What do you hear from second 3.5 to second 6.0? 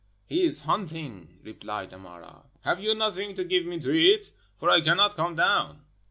me to eat? for I cannot come down."